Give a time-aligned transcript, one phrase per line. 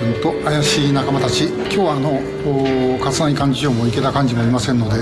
[0.00, 1.44] 君と怪しい仲間たち。
[1.44, 2.12] 今日はあの
[3.04, 4.94] 勝内幹事長も池田幹事もいませんので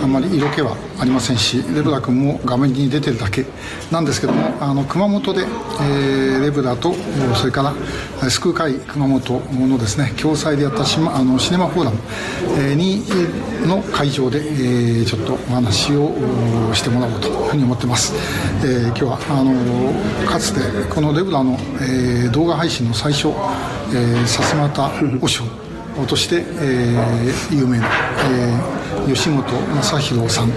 [0.00, 3.44] あんまり色気はありませんしレブラ君も画面に出てるだけ。
[3.90, 6.94] なんですけどもあの熊本で、えー、レブラと
[7.34, 7.74] それか
[8.20, 11.98] ら救う会熊本のですね共催でやったシあのシネマフォーラム、
[12.58, 13.02] えー、に
[13.66, 16.12] の会場で、えー、ちょっとお話を
[16.72, 18.14] してもらおうというふうに思ってます、
[18.64, 23.28] えー、今日はあのかつてこのレブラの、えー、動画配信の最初、
[23.92, 24.90] えー、さすまた
[25.20, 25.44] 和尚
[26.06, 29.44] として、えー、有名な、えー、吉本
[29.76, 30.50] 正弘さん、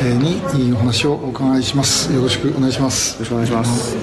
[0.00, 2.12] えー、にお話をお伺いします。
[2.12, 3.14] よろしくお願いします。
[3.14, 3.96] よろしくお願いします。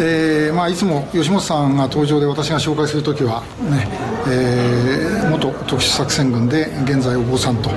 [0.00, 3.88] えーまあ、いつも吉本さんが登場で私が紹介するときは、ね
[4.28, 7.70] えー、元特殊作戦軍で現在お坊さんと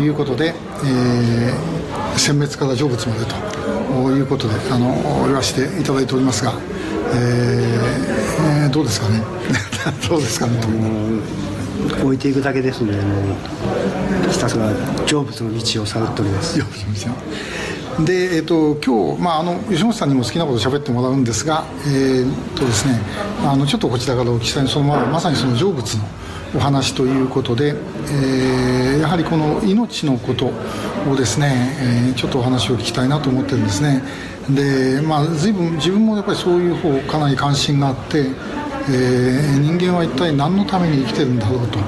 [0.00, 3.34] いうことで、えー、殲滅から成仏までと
[4.12, 4.94] いうことであの
[5.26, 6.52] 言わせていただいておりますが、
[7.14, 7.73] えー、
[8.74, 9.22] どうですかね。
[10.10, 10.58] どうですかね。
[12.02, 13.02] 置いていくだけですのでも
[14.26, 14.68] うひたすら
[15.06, 16.58] 成仏の道を探っております。
[18.00, 23.00] で、えーと、今日、まあ、あの吉本さんにも好きなことを喋ってもらうんですが、えーとですね、
[23.46, 26.04] あのちょっとこちらからお聞きしたいそのまままさにその成仏の
[26.56, 27.76] お話ということで、
[28.10, 30.50] えー、やはりこの命のこと
[31.08, 34.02] をですね、えー、ちょっとお話を聞きたいなと思ってるんですね。
[34.50, 38.26] で、まあ、随分自分もやっぱりそういう方かなり関心があって
[38.90, 41.78] えー、人間は一体何のために生きてるんだろうと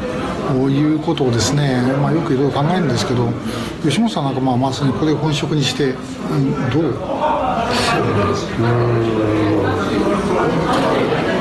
[0.70, 3.28] いうことをですね、まあ、よくいろいろ考えるんですけど
[3.82, 5.96] 吉本さんなんかまあまさにこれを本職にして、う
[6.38, 6.94] ん、どう？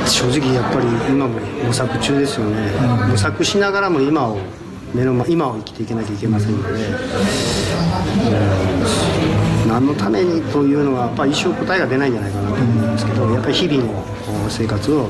[0.08, 2.72] 正直やっぱり今も模索中ですよね、
[3.04, 4.38] うん、模索しながらも今を
[4.94, 6.80] 目の前今を生きていけなきゃいけませんので、うん、
[9.76, 15.10] 何のためにというのはやっぱり一生答えが出ないんじゃないかなと思うんですけどやっぱり日々の生活を、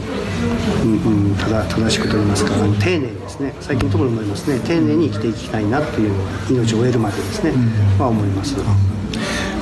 [0.83, 2.51] うんうん、正しくといいますか
[2.83, 6.13] 丁寧にですね最近特に思いますね丁寧に生きていきたいなという
[6.49, 8.55] 命を終えるまでですね、うん、は思います。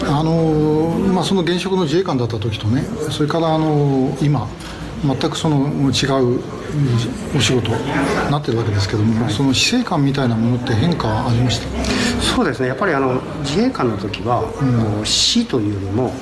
[0.05, 4.49] あのまあ、その現職の自衛官だった時とねそれからあの今
[5.03, 6.39] 全くその違う
[7.35, 11.67] お仕事になってるわけですけども、はい、その死生観みたいなものって変化ありました？
[12.21, 12.69] そうですね。
[12.69, 14.43] やっぱりあの自衛官の時は、
[14.99, 16.13] うん、死というよりも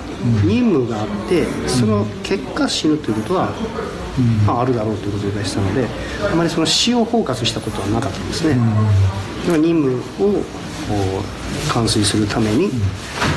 [0.43, 3.49] 任務があって、うん、その結果死ぬということは、
[4.17, 5.87] うん、まあ、あるだろうということでしたので
[6.31, 8.57] あまりその死をフォーカスしたことはなかったんですね、
[9.49, 10.43] うん、任務を
[11.73, 12.69] 完遂するために、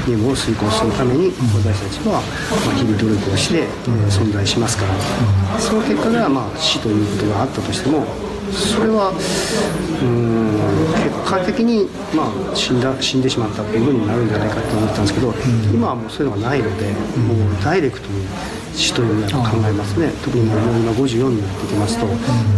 [0.06, 2.20] 任務を遂行するために私たちは、
[2.66, 8.04] まあ、日々努力をして、えー、存在しますから、その結果が、まあ、死ということがあったとしても
[8.52, 10.54] それはうん
[11.02, 15.32] 結果的に、まあ、死んだ死んでしまったというふうになるんじゃないかと思ったんですけど、
[15.72, 18.26] 今はもうそういうのがないので、もうダイレクトに
[18.74, 20.12] 死というのを考えますね。
[20.22, 22.06] 特にもう今54になってきますと、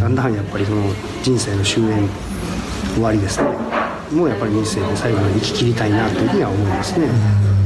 [0.01, 0.83] だんだんやっぱりその
[1.23, 2.09] 人生の終焉
[2.95, 3.76] 終わりですね
[4.13, 7.57] もうやっぱり人生で最後まで生き切りたいなというふうには思いますね。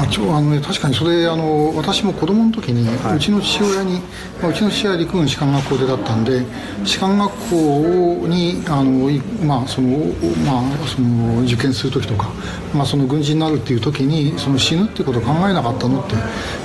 [0.00, 4.00] あちょあのね、確かにそれあの私も子供の時に、はい、うちの父親に、
[4.40, 6.42] まあ、うちの父親は陸軍士官学校でだったんで
[6.84, 9.10] 士官学校にあの、
[9.44, 9.98] まあその
[10.44, 12.30] まあ、その受験する時とか、
[12.74, 16.14] まあ、その軍人になるっていう時にその死ぬってことを考えなかったのって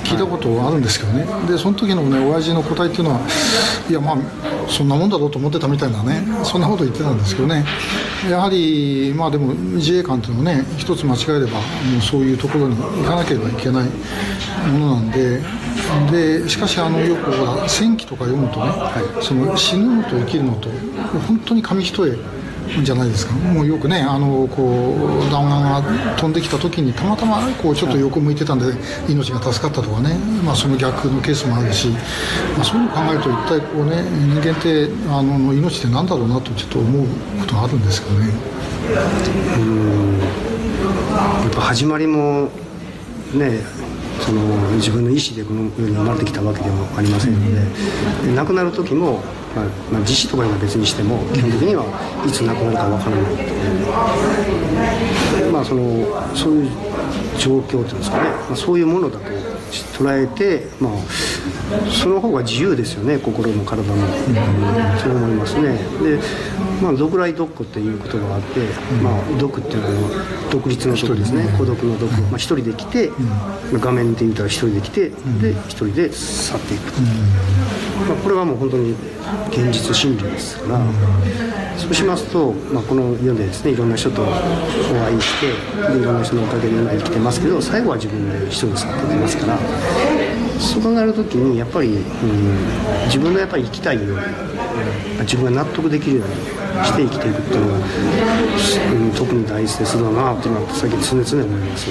[0.04, 3.20] 聞いたことあるんですけどね、はい、でその時のね親父の答えっていうのは
[3.88, 7.64] いやまあそんなもんだろうと思ってたみたいなねそんなこと言ってたんですけどね。
[8.30, 13.88] やはりまあでも自衛官っていうのはね一つ間違えればもうそういうところに行かなければいけない
[14.70, 15.40] ものなんで
[16.10, 20.68] でしかしあのよくほら戦記とか読むとね、はい、その死ぬのと生きるのと
[21.26, 22.18] 本当に紙一重
[22.82, 23.32] じゃないですか。
[23.34, 24.94] もうよくねあのこ
[25.28, 28.66] う弾丸が飛んできた時にたまたまこうちょっと横向いてたんで
[29.08, 30.14] 命が助かったとかね、
[30.44, 37.06] まあ、その逆のケースもあるし、まあ、そういうのを考えると一体こうね人間ってあの命って何だろうなとちょっと思う
[37.40, 38.32] ことがあるんですけどね。
[39.58, 40.18] うん。
[40.18, 40.26] や
[41.48, 42.48] っぱ始まりも
[43.34, 43.60] ね
[44.20, 44.42] その
[44.76, 47.40] 自分の意思でこの世に生まれてきたわけでもありませんの
[48.22, 48.28] で。
[48.28, 49.22] で亡くなる時も、
[49.58, 51.84] まあまあ、自死とかいうのは別にしても基本的には
[52.26, 53.42] いつ亡くなるか分からないと
[55.42, 55.82] いう、まあ、その
[56.36, 56.70] そういう
[57.38, 59.24] 状況というんですかね、まあ、そういうものだと
[59.98, 60.92] 捉えて、まあ、
[61.90, 65.74] その方が自由ですよね心も体も、うん、そう思いますね。
[66.02, 66.18] で、
[66.82, 78.94] まあ、独来独孤っていう言葉があって、うん、まあ、独っていうのは独立の独ですね、孤独の独、まあ、一人で来て、うん、画面で見たら一人で来て、で一人で去っていくと、まあ、これはもう本当に
[79.50, 80.80] 現実真理ですから、
[81.76, 89.58] そうしますと、まあ、この世でですねいろんな人とお会いしてでいろんな人のおかげで今生きてますけど最後は自分で一人で去っていきますから
[90.58, 94.24] そう考えるときにやっぱり、うん、自分のやっぱり生きたいように
[95.20, 96.34] 自分が納得できるように
[96.84, 97.80] して生きていくっていうのが、う
[99.08, 101.88] ん、特に大切だなっていうのは最近常々思います。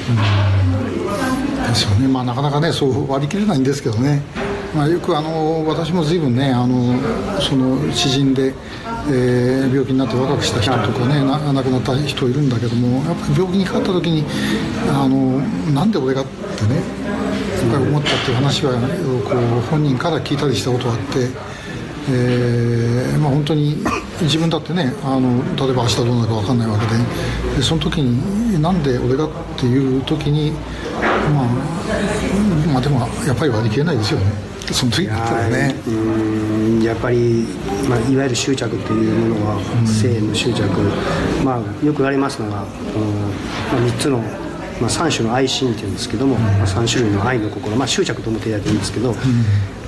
[1.69, 4.21] ですよね、まあ、なかなかねそう割り切れないんですけどね、
[4.75, 6.95] まあ、よくあの私も随分ねあの
[7.41, 8.53] その知人で、
[9.09, 11.23] えー、病気になって若くした人とかね、
[11.53, 14.23] 亡くなった人いるんだけどもやっぱり病気にかかった時に
[14.89, 15.39] あの
[15.73, 17.06] なんで俺がってね
[17.61, 21.29] やっぱり思ったっていう話はこう本人から聞いたりしたことがあって、
[22.09, 23.83] えーまあ、本当に
[24.21, 30.51] 自分だってねあの例えば明日どうなるか分かんないわけででその時になんで俺がっていう時に、
[31.33, 31.47] まあ、
[32.73, 34.47] まあでもやっぱり割り切れないですよね。
[34.73, 37.45] その時だったらねうんやっぱり、
[37.89, 40.63] まあ、いわゆる執着というものは、性の執着、
[41.43, 42.65] まあ、よく言われますのが、まあ、
[43.81, 44.21] 3つの
[44.79, 49.13] まあ、3種の愛心っていうんですけども、まあ、3種類の愛の心、まあ、執着と思っていただいていいんですけど、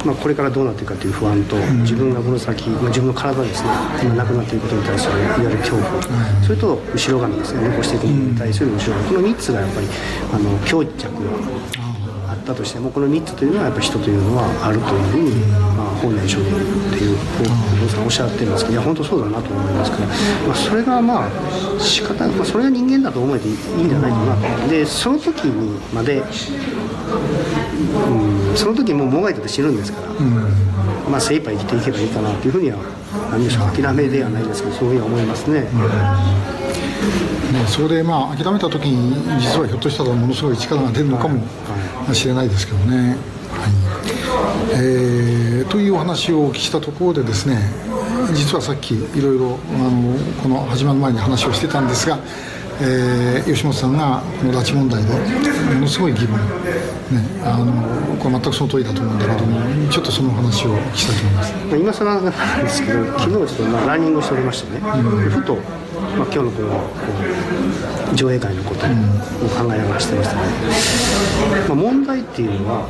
[0.06, 3.70] まあ、これからどうなっていくかという不安と、自分がこの先、まあ、自分の体ですね
[4.02, 6.02] 今亡くなっていくことに対するいわゆる恐怖、
[6.44, 9.08] それと後ろ髪ですね残していくものに対する後ろ髪。
[9.10, 9.88] この3つがやっぱり
[10.34, 11.08] あの強着
[12.28, 15.32] あったとしてもこの3つというのはやっぱり人というのはあるというふうに、
[16.00, 16.52] まあ、本年書言っ
[16.98, 20.14] ていうお父さんおっしゃってるんですけどいや本当そうだなと思いますから、ま
[20.54, 21.30] あ、それがまあ
[21.80, 24.68] 仕方、まあ、それが人間だと思えていいんじゃないかな。
[24.68, 26.26] でその時にまで、うん、
[28.56, 32.78] その時もうもがいてて死ぬんですから、うん、まあ、精一杯生きていけばいいかなというふうには
[33.32, 35.62] 何でしょう諦めではないですけどそういうふうに思いますね。
[37.50, 41.42] ね、それでまあ諦めた時に実はひょっとしたらものすごい力が出るのかも
[42.14, 43.18] しれないですけどね。
[43.50, 43.72] はい。
[44.74, 47.58] えー、というお話をお聞きしたところでですね
[48.34, 52.20] 実はさっきいろいろあのこの始まる前に話をしてたんですが、
[52.82, 55.14] えー、吉本さんがこの拉致問題で
[55.74, 56.44] ものすごい疑問、ね、
[57.44, 61.54] あのこれ全くその通りだと思うんだけどもちょっとその話を聞きたいと思います。
[61.78, 65.58] 今更なんですけど昨日ちょっとまあランニングをしておりましてね、うん、ふと
[66.18, 68.90] まあ、今日のこの上映会のことを
[69.50, 70.42] 考えながらしてましたね、
[71.68, 72.88] まあ、問題っていうのは、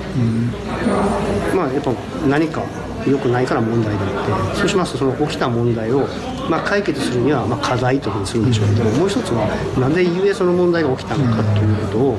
[1.55, 1.91] まあやっぱ
[2.27, 2.63] 何か
[3.07, 6.07] 良くないから問題であってそうしますとその起きた問題を、
[6.49, 9.47] まあ、解決するにはまあ課題というふうにするんでしょうけどもう一つは
[9.79, 12.17] なぜゆえその問題が起きたのかということを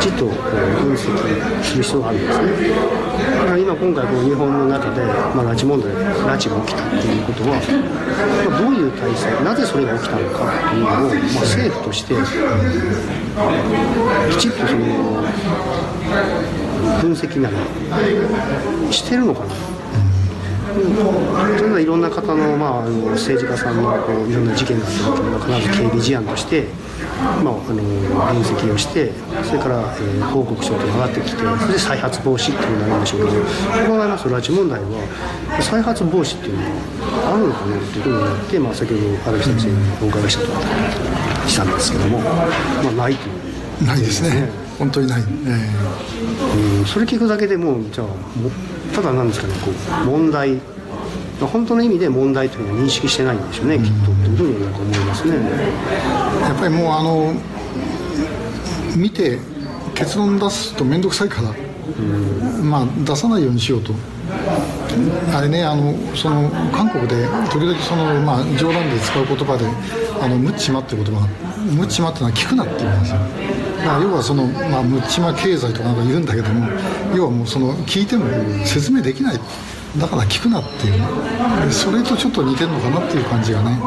[0.00, 0.96] きちっと分析
[1.62, 7.56] する必要があるんですねだから今今回この日本の中で、まあ、拉致問題拉致が起きたっていうことは、
[8.48, 11.02] まあ、どういう体制なぜそれが起きたのかっていうのを、まあ、
[11.44, 12.14] 政府として
[14.30, 14.82] きちっとその
[17.00, 17.56] 分析なり
[18.92, 19.81] してるのかな。
[20.72, 26.64] 例えばいろんな方の,、まあ、あの政治家さんのこういろんな事件があった時には必ず警備事案として、
[27.44, 29.12] まあ、あの分析をして
[29.44, 34.88] それから、えー、報告書と上がってきてそれで再発防止っていうのになるんでしょうけどそう考えますと拉致問題は。
[35.60, 42.30] 再発防止っていうのはあるのかなっていうふうになって、まあ、先ほど安倍先生にお伺いしたとしたんですけども、ま
[42.88, 43.32] あ、ないとい
[43.82, 43.86] う。
[43.86, 44.48] ないですね。
[44.78, 48.14] 本当にない、えー、うんそれ聞くだけでもじゃあも
[48.94, 50.60] ただなんですかねこう問題
[51.46, 55.34] 本当の意味で問題というのは認識してないんでしょうね、うん、きっとというふうに思いますね。
[56.42, 57.34] やっぱりもうあの
[58.96, 59.38] 見て
[59.94, 63.92] 結論出すと面倒くさいから、うん、まあ出さないようにしようと。
[65.34, 69.66] あれねあのその韓国で時々その、まあ、冗談で使う言葉で
[70.22, 71.26] 「あのムッチマ」って言葉
[71.74, 73.18] 「ムッチマ」ってのは聞くなって言うんですよ
[73.84, 76.68] まあ、要はその、まあ、ムッチマ経済とかなんか言うんだけども
[77.14, 78.26] 要はもうその聞いても
[78.64, 79.40] 説明できない。
[79.98, 80.98] だから聞くなってい
[81.68, 81.70] う。
[81.70, 83.78] それとちょっと似てるのかなっていう感じがね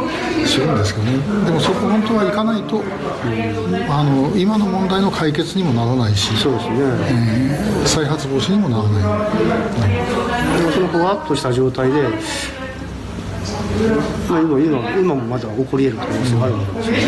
[0.46, 1.46] するんですけどね。
[1.46, 2.84] でもそこ本当はいかないと、
[3.90, 12.08] あの今の問題の解決にもならないしそうですね、えー、再発防止にもならない、うん、でもそのふわっとした状態で
[14.30, 17.02] まあ、今今今もまだ起こり得る可能性があるんですよね、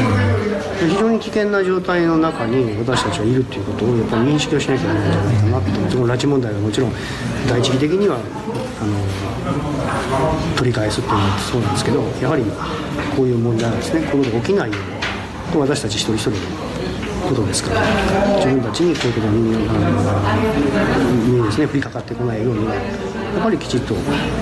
[0.90, 6.92] 非常に危険な状態の中に私たちはいるということをやっぱり認識をしなきゃいけないんじゃないかなってその拉致問題はもちろん
[7.48, 8.20] 第一義的にはあ
[8.86, 12.44] の取り返すっていうのはそうなんですけどやはり
[13.16, 14.78] こういう問題がですねこういうことが起きないよ
[15.54, 16.67] うに私たち一人一人で
[17.28, 17.82] ことですから
[18.38, 19.38] 自分たちにこういうことに
[21.38, 23.94] にですね降りかかってこないようにやっぱりきちっと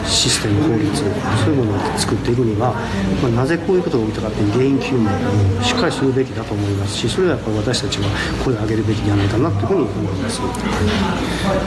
[0.06, 1.04] システム法律そ
[1.52, 2.74] ういうものを作っていくには、
[3.22, 8.08] まあ、なぜこういうことが起きたかっていう原因究明をしっかりするべきだと思いますしそれはやっぱり私たちは
[8.46, 10.42] 声を上げるべきじゃないかなというふうに思います。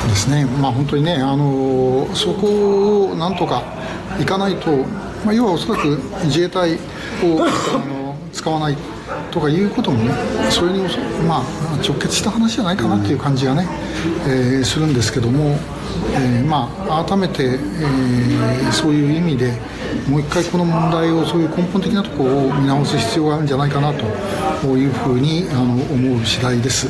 [0.09, 3.63] ですね、まあ、本当にねあのそこをなんとか
[4.19, 4.71] いかないと、
[5.25, 6.77] まあ、要はおそらく自衛隊
[7.23, 8.77] をあの使わない
[9.31, 10.13] とかいうこともね
[10.51, 10.83] それに、
[11.27, 11.43] まあ、
[11.83, 13.67] 直結した話じゃないかなっていう感じがね、
[14.27, 15.59] えー、するんですけども、
[16.15, 19.53] えー、まあ、改めて、えー、そういう意味で
[20.09, 24.05] もう一回この問題をそういう根本的なところを見直す必要があるんじゃないかなと
[24.77, 26.89] いうふうにあの思う次第です。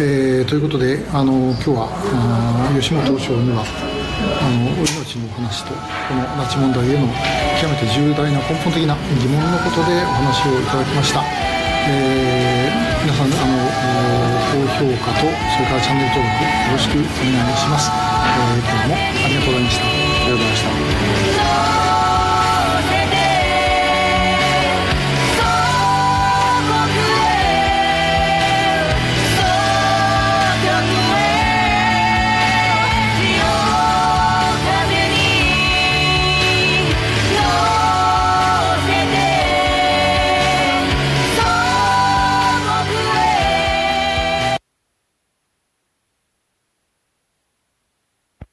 [0.00, 7.08] え、ということであの今日はあ吉本賞にはあの命のお話とこの拉致問題への
[7.60, 11.57] 極めて重大な根本的な疑問のことでお話をいただきました。
[11.90, 13.56] えー、皆さんあの
[14.52, 19.86] 高評価とそれからチャンネル登録よろしくお願いします、えー、今日もありがとうございました。
[19.86, 20.64] ありがとうございまし
[21.92, 21.97] た。